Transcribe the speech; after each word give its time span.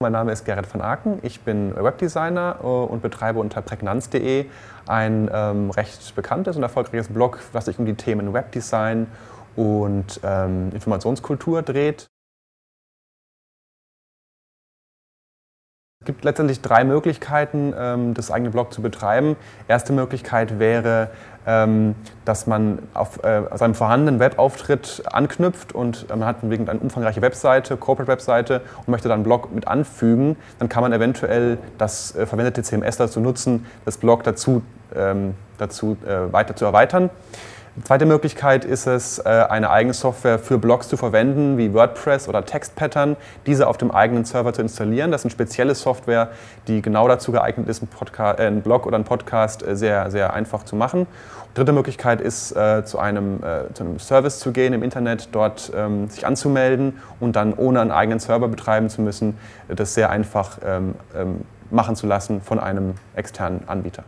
Mein 0.00 0.12
Name 0.12 0.30
ist 0.30 0.44
Gerrit 0.44 0.72
van 0.72 0.80
Aken, 0.80 1.18
ich 1.22 1.40
bin 1.40 1.74
Webdesigner 1.74 2.60
äh, 2.62 2.64
und 2.64 3.02
betreibe 3.02 3.40
unter 3.40 3.62
prägnanz.de 3.62 4.46
ein 4.86 5.28
ähm, 5.32 5.70
recht 5.70 6.14
bekanntes 6.14 6.56
und 6.56 6.62
erfolgreiches 6.62 7.08
Blog, 7.08 7.40
was 7.52 7.64
sich 7.64 7.80
um 7.80 7.84
die 7.84 7.94
Themen 7.94 8.32
Webdesign 8.32 9.08
und 9.56 10.20
ähm, 10.22 10.70
Informationskultur 10.72 11.62
dreht. 11.62 12.06
Es 16.00 16.06
gibt 16.06 16.24
letztendlich 16.24 16.60
drei 16.60 16.84
Möglichkeiten, 16.84 17.74
ähm, 17.76 18.14
das 18.14 18.30
eigene 18.30 18.50
Blog 18.50 18.72
zu 18.72 18.80
betreiben. 18.82 19.34
Erste 19.66 19.92
Möglichkeit 19.92 20.60
wäre, 20.60 21.10
ähm, 21.44 21.96
dass 22.24 22.46
man 22.46 22.78
auf 22.94 23.24
äh, 23.24 23.42
seinem 23.56 23.74
vorhandenen 23.74 24.20
Webauftritt 24.20 25.02
anknüpft 25.10 25.72
und 25.74 26.08
man 26.08 26.24
hat 26.24 26.44
eine 26.44 26.78
umfangreiche 26.80 27.20
Webseite, 27.20 27.76
Corporate-Webseite 27.76 28.60
und 28.78 28.88
möchte 28.88 29.08
dann 29.08 29.16
einen 29.16 29.24
Blog 29.24 29.52
mit 29.52 29.66
anfügen. 29.66 30.36
Dann 30.60 30.68
kann 30.68 30.84
man 30.84 30.92
eventuell 30.92 31.58
das 31.78 32.14
äh, 32.14 32.26
verwendete 32.26 32.62
CMS 32.62 32.96
dazu 32.96 33.18
nutzen, 33.18 33.66
das 33.84 33.98
Blog 33.98 34.22
dazu, 34.22 34.62
ähm, 34.94 35.34
dazu 35.58 35.96
äh, 36.06 36.32
weiter 36.32 36.54
zu 36.54 36.64
erweitern. 36.64 37.10
Zweite 37.84 38.06
Möglichkeit 38.06 38.64
ist 38.64 38.86
es, 38.86 39.18
äh, 39.18 39.28
eine 39.28 39.70
eigene 39.70 39.92
Software 39.92 40.38
für 40.38 40.58
Blogs 40.58 40.88
zu 40.88 40.96
verwenden, 40.96 41.58
wie 41.58 41.74
WordPress 41.74 42.28
oder 42.28 42.44
TextPattern, 42.44 43.16
diese 43.46 43.66
auf 43.66 43.76
dem 43.76 43.90
eigenen 43.90 44.24
Server 44.24 44.52
zu 44.52 44.62
installieren. 44.62 45.10
Das 45.10 45.20
ist 45.20 45.26
eine 45.26 45.32
spezielle 45.32 45.74
Software, 45.74 46.30
die 46.66 46.80
genau 46.80 47.06
dazu 47.08 47.30
geeignet 47.30 47.68
ist, 47.68 47.82
einen, 47.82 47.88
Podcast, 47.88 48.40
äh, 48.40 48.46
einen 48.46 48.62
Blog 48.62 48.86
oder 48.86 48.96
einen 48.96 49.04
Podcast 49.04 49.66
äh, 49.66 49.76
sehr, 49.76 50.10
sehr 50.10 50.32
einfach 50.32 50.64
zu 50.64 50.76
machen. 50.76 51.06
Dritte 51.54 51.72
Möglichkeit 51.72 52.20
ist, 52.20 52.50
zu 52.84 52.98
einem, 53.00 53.40
zu 53.72 53.82
einem 53.82 53.98
Service 53.98 54.38
zu 54.38 54.52
gehen 54.52 54.74
im 54.74 54.84
Internet, 54.84 55.30
dort 55.32 55.72
ähm, 55.74 56.08
sich 56.08 56.24
anzumelden 56.24 57.00
und 57.18 57.34
dann 57.34 57.52
ohne 57.54 57.80
einen 57.80 57.90
eigenen 57.90 58.20
Server 58.20 58.46
betreiben 58.46 58.90
zu 58.90 59.00
müssen, 59.00 59.36
das 59.66 59.94
sehr 59.94 60.10
einfach 60.10 60.58
ähm, 60.64 60.94
ähm, 61.16 61.40
machen 61.70 61.96
zu 61.96 62.06
lassen 62.06 62.42
von 62.42 62.60
einem 62.60 62.94
externen 63.16 63.66
Anbieter. 63.66 64.04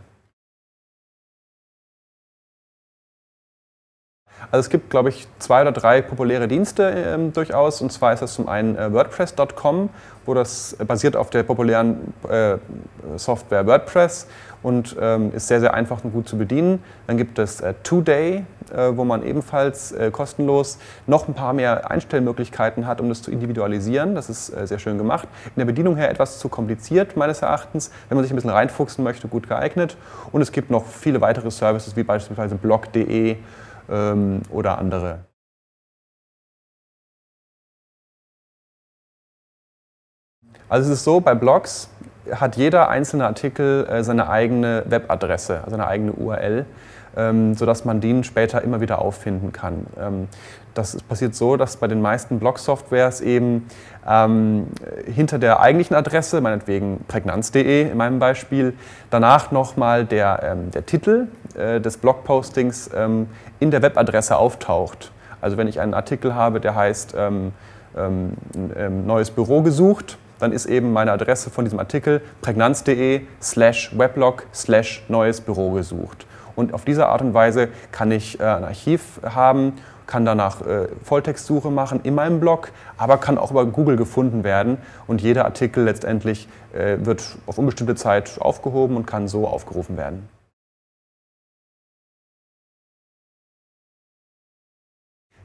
Also 4.49 4.65
es 4.65 4.69
gibt, 4.69 4.89
glaube 4.89 5.09
ich, 5.09 5.27
zwei 5.39 5.61
oder 5.61 5.71
drei 5.71 6.01
populäre 6.01 6.47
Dienste 6.47 6.83
ähm, 6.83 7.33
durchaus. 7.33 7.81
Und 7.81 7.91
zwar 7.91 8.13
ist 8.13 8.21
das 8.21 8.33
zum 8.33 8.47
einen 8.49 8.75
äh, 8.75 8.91
WordPress.com, 8.91 9.89
wo 10.25 10.33
das 10.33 10.75
basiert 10.87 11.15
auf 11.15 11.29
der 11.29 11.43
populären 11.43 12.13
äh, 12.29 12.57
Software 13.17 13.65
WordPress 13.65 14.27
und 14.63 14.95
ähm, 14.99 15.31
ist 15.33 15.47
sehr, 15.47 15.59
sehr 15.59 15.73
einfach 15.73 16.03
und 16.03 16.11
gut 16.11 16.27
zu 16.27 16.37
bedienen. 16.37 16.83
Dann 17.07 17.17
gibt 17.17 17.39
es 17.39 17.61
äh, 17.61 17.73
Today, 17.83 18.45
äh, 18.73 18.91
wo 18.95 19.03
man 19.03 19.23
ebenfalls 19.23 19.91
äh, 19.91 20.11
kostenlos 20.11 20.77
noch 21.07 21.27
ein 21.27 21.33
paar 21.33 21.53
mehr 21.53 21.89
Einstellmöglichkeiten 21.89 22.85
hat, 22.85 23.01
um 23.01 23.09
das 23.09 23.21
zu 23.21 23.31
individualisieren. 23.31 24.15
Das 24.15 24.29
ist 24.29 24.49
äh, 24.49 24.67
sehr 24.67 24.79
schön 24.79 24.97
gemacht. 24.97 25.27
In 25.55 25.59
der 25.59 25.65
Bedienung 25.65 25.95
her 25.95 26.09
etwas 26.09 26.39
zu 26.39 26.49
kompliziert, 26.49 27.17
meines 27.17 27.41
Erachtens. 27.41 27.91
Wenn 28.09 28.17
man 28.17 28.23
sich 28.23 28.31
ein 28.31 28.35
bisschen 28.35 28.51
reinfuchsen 28.51 29.03
möchte, 29.03 29.27
gut 29.27 29.47
geeignet. 29.47 29.97
Und 30.31 30.41
es 30.41 30.51
gibt 30.51 30.69
noch 30.69 30.85
viele 30.85 31.21
weitere 31.21 31.49
Services, 31.49 31.95
wie 31.95 32.03
beispielsweise 32.03 32.55
blog.de 32.55 33.37
ähm, 33.91 34.41
oder 34.49 34.77
andere. 34.79 35.25
Also 40.69 40.91
es 40.91 40.99
ist 40.99 41.03
so, 41.03 41.19
bei 41.19 41.35
Blogs 41.35 41.89
hat 42.31 42.55
jeder 42.55 42.89
einzelne 42.89 43.25
Artikel 43.25 43.87
äh, 43.87 44.03
seine 44.03 44.29
eigene 44.29 44.83
Webadresse, 44.87 45.61
also 45.63 45.75
eine 45.75 45.87
eigene 45.87 46.13
URL, 46.13 46.65
ähm, 47.17 47.55
sodass 47.55 47.85
man 47.85 48.01
den 48.01 48.23
später 48.23 48.61
immer 48.61 48.81
wieder 48.81 48.99
auffinden 48.99 49.51
kann. 49.51 49.85
Ähm, 49.99 50.27
das 50.73 51.01
passiert 51.03 51.35
so, 51.35 51.57
dass 51.57 51.77
bei 51.77 51.87
den 51.87 52.01
meisten 52.01 52.39
Blog-Softwares 52.39 53.19
eben 53.19 53.67
ähm, 54.07 54.67
hinter 55.05 55.37
der 55.37 55.59
eigentlichen 55.59 55.95
Adresse, 55.95 56.39
meinetwegen 56.39 57.03
prägnanz.de 57.07 57.89
in 57.91 57.97
meinem 57.97 58.19
Beispiel, 58.19 58.73
danach 59.09 59.51
nochmal 59.51 60.05
der, 60.05 60.39
ähm, 60.43 60.71
der 60.71 60.85
Titel 60.85 61.27
äh, 61.55 61.81
des 61.81 61.97
Blogpostings 61.97 62.89
ähm, 62.95 63.27
in 63.59 63.71
der 63.71 63.81
Webadresse 63.81 64.37
auftaucht. 64.37 65.11
Also 65.41 65.57
wenn 65.57 65.67
ich 65.67 65.81
einen 65.81 65.93
Artikel 65.93 66.35
habe, 66.35 66.59
der 66.59 66.75
heißt 66.75 67.15
ähm, 67.17 67.51
neues 69.05 69.31
Büro 69.31 69.63
gesucht, 69.63 70.17
dann 70.41 70.51
ist 70.51 70.65
eben 70.65 70.91
meine 70.93 71.11
Adresse 71.11 71.49
von 71.49 71.65
diesem 71.65 71.79
Artikel 71.79 72.21
prägnanz.de 72.41 73.21
slash 73.41 73.97
weblog 73.97 74.45
slash 74.53 75.03
neues 75.07 75.41
Büro 75.41 75.71
gesucht. 75.71 76.25
Und 76.55 76.73
auf 76.73 76.83
diese 76.83 77.07
Art 77.07 77.21
und 77.21 77.33
Weise 77.33 77.69
kann 77.91 78.11
ich 78.11 78.39
äh, 78.39 78.43
ein 78.43 78.63
Archiv 78.63 79.19
haben, 79.23 79.73
kann 80.07 80.25
danach 80.25 80.61
äh, 80.61 80.87
Volltextsuche 81.03 81.71
machen 81.71 82.01
in 82.03 82.15
meinem 82.15 82.39
Blog, 82.39 82.71
aber 82.97 83.17
kann 83.17 83.37
auch 83.37 83.51
über 83.51 83.65
Google 83.65 83.95
gefunden 83.95 84.43
werden 84.43 84.77
und 85.07 85.21
jeder 85.21 85.45
Artikel 85.45 85.85
letztendlich 85.85 86.47
äh, 86.73 86.97
wird 86.99 87.23
auf 87.45 87.57
unbestimmte 87.57 87.95
Zeit 87.95 88.41
aufgehoben 88.41 88.97
und 88.97 89.05
kann 89.07 89.27
so 89.27 89.47
aufgerufen 89.47 89.95
werden. 89.95 90.27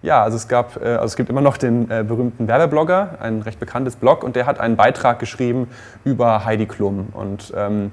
Ja, 0.07 0.23
also 0.23 0.37
es, 0.37 0.47
gab, 0.47 0.81
äh, 0.81 0.91
also 0.91 1.07
es 1.07 1.17
gibt 1.17 1.31
immer 1.31 1.41
noch 1.41 1.57
den 1.57 1.91
äh, 1.91 2.05
berühmten 2.07 2.47
Werbeblogger, 2.47 3.17
ein 3.19 3.43
recht 3.43 3.59
bekanntes 3.59 3.97
Blog, 3.97 4.23
und 4.23 4.37
der 4.37 4.47
hat 4.47 4.61
einen 4.61 4.77
Beitrag 4.77 5.19
geschrieben 5.19 5.67
über 6.05 6.45
Heidi 6.45 6.67
Klum. 6.67 7.09
Und 7.13 7.53
ähm, 7.57 7.91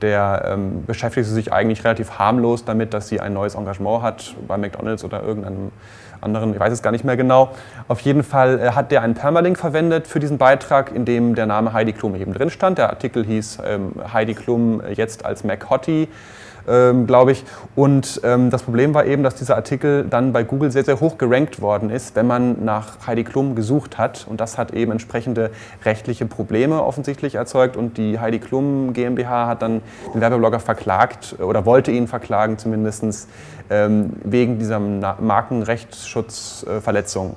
der 0.00 0.44
ähm, 0.46 0.84
beschäftigt 0.86 1.26
sich 1.26 1.52
eigentlich 1.52 1.82
relativ 1.82 2.20
harmlos 2.20 2.64
damit, 2.64 2.94
dass 2.94 3.08
sie 3.08 3.18
ein 3.18 3.32
neues 3.32 3.56
Engagement 3.56 4.02
hat 4.04 4.36
bei 4.46 4.56
McDonalds 4.56 5.02
oder 5.02 5.24
irgendeinem 5.24 5.72
anderen, 6.20 6.54
ich 6.54 6.60
weiß 6.60 6.72
es 6.72 6.82
gar 6.82 6.92
nicht 6.92 7.04
mehr 7.04 7.16
genau. 7.16 7.50
Auf 7.88 7.98
jeden 7.98 8.22
Fall 8.22 8.60
äh, 8.60 8.70
hat 8.70 8.92
der 8.92 9.02
einen 9.02 9.14
Permalink 9.14 9.58
verwendet 9.58 10.06
für 10.06 10.20
diesen 10.20 10.38
Beitrag, 10.38 10.94
in 10.94 11.04
dem 11.04 11.34
der 11.34 11.46
Name 11.46 11.72
Heidi 11.72 11.92
Klum 11.92 12.14
eben 12.14 12.32
drin 12.32 12.50
stand. 12.50 12.78
Der 12.78 12.90
Artikel 12.90 13.24
hieß 13.24 13.58
ähm, 13.66 13.90
Heidi 14.12 14.34
Klum 14.34 14.82
jetzt 14.94 15.24
als 15.24 15.42
Mac 15.42 15.68
Hottie 15.68 16.06
ähm, 16.68 17.06
glaube 17.06 17.32
ich. 17.32 17.44
Und 17.74 18.20
ähm, 18.24 18.50
das 18.50 18.62
Problem 18.62 18.94
war 18.94 19.04
eben, 19.04 19.22
dass 19.22 19.34
dieser 19.34 19.56
Artikel 19.56 20.06
dann 20.08 20.32
bei 20.32 20.42
Google 20.42 20.70
sehr, 20.70 20.84
sehr 20.84 21.00
hoch 21.00 21.18
gerankt 21.18 21.60
worden 21.60 21.90
ist, 21.90 22.16
wenn 22.16 22.26
man 22.26 22.64
nach 22.64 23.06
Heidi 23.06 23.24
Klum 23.24 23.54
gesucht 23.54 23.98
hat. 23.98 24.26
Und 24.28 24.40
das 24.40 24.58
hat 24.58 24.72
eben 24.72 24.92
entsprechende 24.92 25.50
rechtliche 25.84 26.26
Probleme 26.26 26.82
offensichtlich 26.82 27.34
erzeugt. 27.34 27.76
Und 27.76 27.98
die 27.98 28.18
Heidi 28.18 28.38
Klum 28.38 28.92
GmbH 28.92 29.46
hat 29.46 29.62
dann 29.62 29.82
den 30.14 30.20
Werbeblogger 30.20 30.60
verklagt 30.60 31.36
oder 31.38 31.66
wollte 31.66 31.90
ihn 31.90 32.08
verklagen 32.08 32.58
zumindest 32.58 33.28
ähm, 33.70 34.12
wegen 34.24 34.58
dieser 34.58 34.80
Markenrechtsschutzverletzung. 34.80 37.36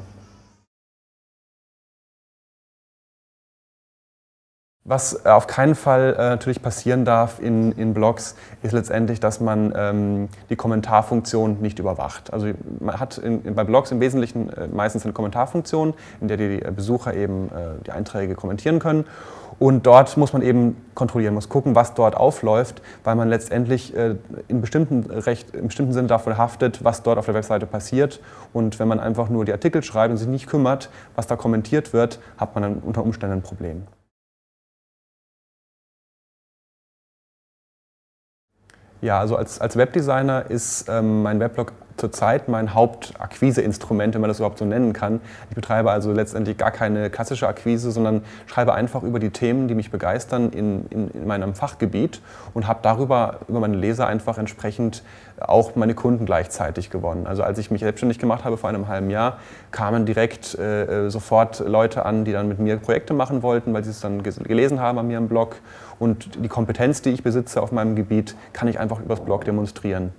Was 4.89 5.23
auf 5.23 5.45
keinen 5.45 5.75
Fall 5.75 6.15
äh, 6.17 6.29
natürlich 6.29 6.63
passieren 6.63 7.05
darf 7.05 7.39
in, 7.39 7.73
in 7.73 7.93
Blogs, 7.93 8.35
ist 8.63 8.71
letztendlich, 8.71 9.19
dass 9.19 9.39
man 9.39 9.71
ähm, 9.77 10.29
die 10.49 10.55
Kommentarfunktion 10.55 11.61
nicht 11.61 11.77
überwacht. 11.77 12.33
Also 12.33 12.47
man 12.79 12.99
hat 12.99 13.19
in, 13.19 13.53
bei 13.53 13.63
Blogs 13.63 13.91
im 13.91 13.99
Wesentlichen 13.99 14.49
äh, 14.49 14.67
meistens 14.67 15.03
eine 15.03 15.13
Kommentarfunktion, 15.13 15.93
in 16.21 16.27
der 16.27 16.37
die 16.37 16.57
Besucher 16.75 17.13
eben 17.13 17.49
äh, 17.49 17.83
die 17.85 17.91
Einträge 17.91 18.33
kommentieren 18.33 18.79
können. 18.79 19.05
Und 19.59 19.85
dort 19.85 20.17
muss 20.17 20.33
man 20.33 20.41
eben 20.41 20.75
kontrollieren, 20.95 21.35
muss 21.35 21.49
gucken, 21.49 21.75
was 21.75 21.93
dort 21.93 22.17
aufläuft, 22.17 22.81
weil 23.03 23.13
man 23.15 23.29
letztendlich 23.29 23.95
äh, 23.95 24.15
in 24.47 24.59
bestimmten, 24.59 25.03
Recht, 25.11 25.53
in 25.53 25.67
bestimmten 25.67 25.93
Sinne 25.93 26.07
davon 26.07 26.35
haftet, 26.35 26.83
was 26.83 27.03
dort 27.03 27.19
auf 27.19 27.25
der 27.25 27.35
Webseite 27.35 27.67
passiert. 27.67 28.21
Und 28.53 28.79
wenn 28.79 28.87
man 28.87 28.99
einfach 28.99 29.29
nur 29.29 29.45
die 29.45 29.51
Artikel 29.51 29.83
schreibt 29.83 30.09
und 30.09 30.17
sich 30.17 30.27
nicht 30.27 30.47
kümmert, 30.47 30.89
was 31.15 31.27
da 31.27 31.35
kommentiert 31.35 31.93
wird, 31.93 32.19
hat 32.39 32.55
man 32.55 32.63
dann 32.63 32.77
unter 32.79 33.03
Umständen 33.03 33.35
ein 33.35 33.43
Problem. 33.43 33.83
Ja, 39.01 39.19
also 39.19 39.35
als, 39.35 39.61
als 39.61 39.77
Webdesigner 39.77 40.49
ist 40.49 40.87
ähm, 40.89 41.23
mein 41.23 41.39
Weblog 41.39 41.71
zurzeit 41.99 42.47
mein 42.47 42.73
Hauptakquiseinstrument, 42.73 44.13
wenn 44.13 44.21
man 44.21 44.29
das 44.29 44.39
überhaupt 44.39 44.57
so 44.57 44.65
nennen 44.65 44.93
kann. 44.93 45.21
Ich 45.49 45.55
betreibe 45.55 45.91
also 45.91 46.11
letztendlich 46.11 46.57
gar 46.57 46.71
keine 46.71 47.09
klassische 47.09 47.47
Akquise, 47.47 47.91
sondern 47.91 48.23
schreibe 48.47 48.73
einfach 48.73 49.03
über 49.03 49.19
die 49.19 49.29
Themen, 49.29 49.67
die 49.67 49.75
mich 49.75 49.91
begeistern 49.91 50.49
in, 50.51 50.85
in, 50.89 51.11
in 51.11 51.27
meinem 51.27 51.53
Fachgebiet 51.53 52.21
und 52.53 52.67
habe 52.67 52.79
darüber, 52.81 53.39
über 53.47 53.59
meine 53.59 53.77
Leser 53.77 54.07
einfach 54.07 54.37
entsprechend 54.37 55.03
auch 55.39 55.75
meine 55.75 55.93
Kunden 55.93 56.25
gleichzeitig 56.25 56.89
gewonnen. 56.89 57.27
Also 57.27 57.43
als 57.43 57.57
ich 57.57 57.71
mich 57.71 57.81
selbstständig 57.81 58.19
gemacht 58.19 58.43
habe 58.43 58.57
vor 58.57 58.69
einem 58.69 58.87
halben 58.87 59.09
Jahr, 59.09 59.39
kamen 59.71 60.05
direkt 60.05 60.57
äh, 60.57 61.09
sofort 61.09 61.59
Leute 61.59 62.05
an, 62.05 62.25
die 62.25 62.31
dann 62.31 62.47
mit 62.47 62.59
mir 62.59 62.77
Projekte 62.77 63.13
machen 63.13 63.41
wollten, 63.41 63.73
weil 63.73 63.83
sie 63.83 63.91
es 63.91 64.01
dann 64.01 64.23
gelesen 64.23 64.79
haben 64.79 64.97
an 64.99 65.07
mir 65.07 65.17
im 65.17 65.27
Blog. 65.27 65.57
Und 65.97 66.43
die 66.43 66.49
Kompetenz, 66.49 67.01
die 67.01 67.09
ich 67.09 67.23
besitze 67.23 67.61
auf 67.61 67.71
meinem 67.71 67.95
Gebiet, 67.95 68.35
kann 68.53 68.67
ich 68.67 68.79
einfach 68.79 68.99
übers 68.99 69.19
Blog 69.19 69.45
demonstrieren. 69.45 70.11